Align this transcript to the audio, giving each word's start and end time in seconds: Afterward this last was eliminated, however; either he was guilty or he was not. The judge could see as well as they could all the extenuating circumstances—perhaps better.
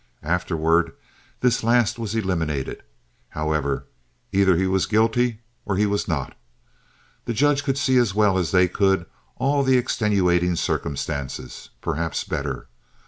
Afterward 0.23 0.93
this 1.41 1.63
last 1.63 1.99
was 1.99 2.15
eliminated, 2.15 2.81
however; 3.29 3.85
either 4.31 4.57
he 4.57 4.65
was 4.65 4.87
guilty 4.87 5.41
or 5.63 5.75
he 5.77 5.85
was 5.85 6.07
not. 6.07 6.35
The 7.25 7.33
judge 7.35 7.63
could 7.63 7.77
see 7.77 7.97
as 7.97 8.15
well 8.15 8.39
as 8.39 8.49
they 8.49 8.67
could 8.67 9.05
all 9.35 9.61
the 9.61 9.77
extenuating 9.77 10.55
circumstances—perhaps 10.55 12.23
better. 12.23 12.67